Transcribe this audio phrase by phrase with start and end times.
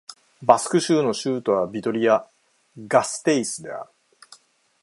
[0.41, 2.27] バスク州の州都はビトリア
[2.77, 3.91] ＝ガステイスである